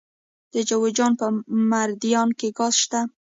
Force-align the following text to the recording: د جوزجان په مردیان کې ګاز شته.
د 0.53 0.55
جوزجان 0.69 1.11
په 1.19 1.25
مردیان 1.69 2.29
کې 2.39 2.47
ګاز 2.57 2.73
شته. 2.83 2.99